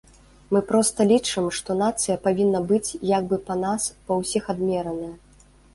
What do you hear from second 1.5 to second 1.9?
што